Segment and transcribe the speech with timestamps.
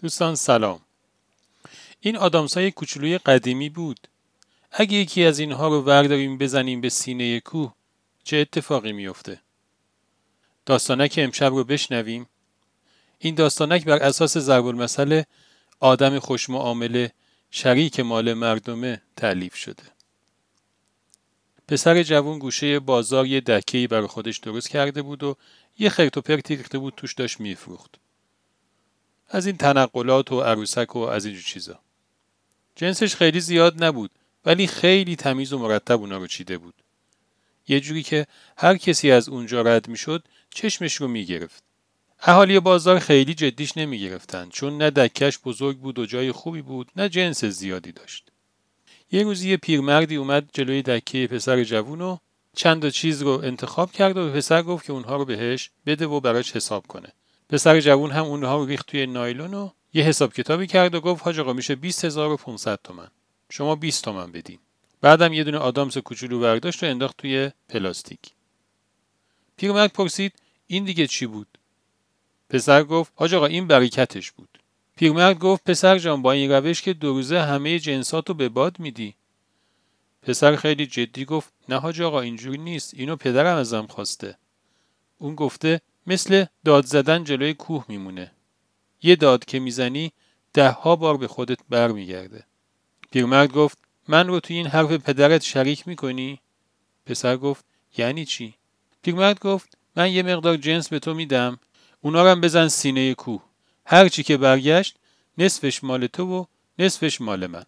[0.00, 0.80] دوستان سلام.
[2.00, 4.08] این آدامسای کوچولوی قدیمی بود.
[4.72, 7.74] اگه یکی از اینها رو ورداریم بزنیم به سینه کوه
[8.24, 9.40] چه اتفاقی میفته
[10.66, 12.26] داستانک امشب رو بشنویم.
[13.18, 15.22] این داستانک بر اساس ضرب المثل
[15.80, 17.12] آدم خوشمعامله
[17.50, 19.82] شریک مال مردمه تعلیف شده.
[21.68, 25.36] پسر جوون گوشه بازار یه دکهی برای خودش درست کرده بود و
[25.78, 27.98] یه خرت و پرتی ریخته بود توش داشت میفروخت.
[29.28, 31.78] از این تنقلات و عروسک و از اینجور چیزا.
[32.76, 34.10] جنسش خیلی زیاد نبود
[34.44, 36.74] ولی خیلی تمیز و مرتب اونا رو چیده بود.
[37.68, 41.62] یه جوری که هر کسی از اونجا رد می‌شد چشمش رو می‌گرفت.
[42.22, 47.08] اهالی بازار خیلی جدیش نمی‌گرفتن چون نه دکش بزرگ بود و جای خوبی بود نه
[47.08, 48.28] جنس زیادی داشت.
[49.12, 52.16] یه روزی یه پیرمردی اومد جلوی دکه پسر جوون و
[52.56, 56.20] چند چیز رو انتخاب کرد و به پسر گفت که اونها رو بهش بده و
[56.20, 57.12] براش حساب کنه.
[57.48, 61.22] پسر جوون هم اونها رو ریخت توی نایلون و یه حساب کتابی کرد و گفت
[61.22, 63.08] حاج آقا میشه 20500 تومن.
[63.50, 64.58] شما 20 تومن بدین.
[65.00, 68.20] بعدم یه دونه آدامس کوچولو برداشت و انداخت توی پلاستیک.
[69.56, 70.32] پیرمرد پرسید
[70.66, 71.58] این دیگه چی بود؟
[72.50, 74.58] پسر گفت حاج آقا این برکتش بود.
[74.96, 78.78] پیرمرد گفت پسر جان با این روش که دو روزه همه جنسات رو به باد
[78.78, 79.14] میدی.
[80.22, 82.94] پسر خیلی جدی گفت نه حاج آقا اینجوری نیست.
[82.94, 84.36] اینو پدرم ازم خواسته.
[85.18, 88.32] اون گفته مثل داد زدن جلوی کوه میمونه.
[89.02, 90.12] یه داد که می‌زنی
[90.52, 92.44] ده ها بار به خودت برمیگرده.
[93.10, 93.78] پیرمرد گفت
[94.08, 96.40] من رو توی این حرف پدرت شریک می‌کنی؟
[97.06, 97.64] پسر گفت
[97.98, 98.54] یعنی چی؟
[99.02, 101.58] پیرمرد گفت من یه مقدار جنس به تو میدم.
[102.00, 103.42] اونا هم بزن سینه کوه.
[103.86, 104.96] هر چی که برگشت
[105.38, 106.44] نصفش مال تو و
[106.78, 107.64] نصفش مال من.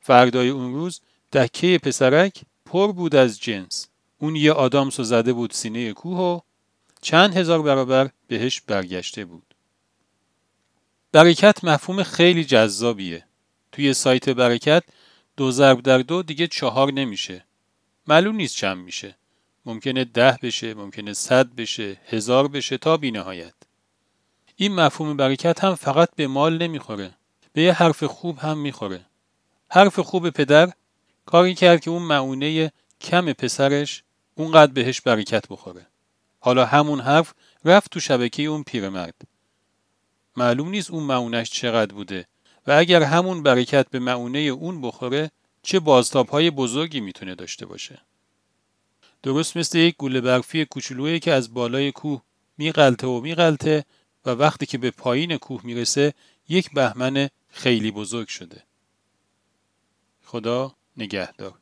[0.00, 1.00] فردای اون روز
[1.32, 3.88] دکه پسرک پر بود از جنس.
[4.18, 6.40] اون یه آدامس زده بود سینه کوه و
[7.00, 9.54] چند هزار برابر بهش برگشته بود.
[11.12, 13.24] برکت مفهوم خیلی جذابیه.
[13.72, 14.84] توی سایت برکت
[15.36, 17.44] دو ضرب در دو دیگه چهار نمیشه.
[18.06, 19.16] معلوم نیست چند میشه.
[19.66, 23.54] ممکنه ده بشه ممکنه صد بشه هزار بشه تا بینهایت.
[24.56, 27.14] این مفهوم برکت هم فقط به مال نمی‌خوره.
[27.52, 29.06] به یه حرف خوب هم می‌خوره.
[29.70, 30.72] حرف خوب پدر
[31.26, 34.02] کاری کرد که اون معونه کم پسرش
[34.34, 35.86] اونقدر بهش برکت بخوره.
[36.46, 37.34] حالا همون حرف
[37.64, 39.14] رفت تو شبکه اون پیرمرد.
[40.36, 42.26] معلوم نیست اون معونش چقدر بوده
[42.66, 45.30] و اگر همون برکت به معونه اون بخوره
[45.62, 48.00] چه بازتاب های بزرگی می‌تونه داشته باشه؟
[49.22, 52.22] درست مثل یک گوله برفی کوچولویی که از بالای کوه
[52.58, 53.84] میغلطه و میغلطه
[54.26, 56.14] و وقتی که به پایین کوه می‌رسه
[56.48, 58.62] یک بهمن خیلی بزرگ شده.
[60.24, 61.54] خدا نگهدار.